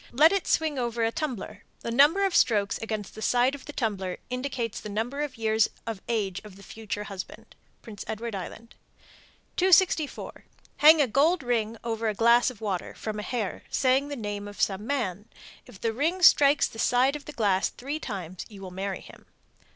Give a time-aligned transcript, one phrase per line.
[0.13, 1.61] Let it swing over a tumbler.
[1.81, 5.69] The number of strokes against the side of the tumbler indicates the number of years
[5.85, 7.53] of age of the future husband.
[7.83, 8.73] Prince Edward Island.
[9.57, 10.45] 264.
[10.77, 14.47] Hang a gold ring over a glass of water, from a hair, saying the name
[14.47, 15.29] of some man.
[15.67, 19.27] If the ring strikes the side of the glass three times you will marry him.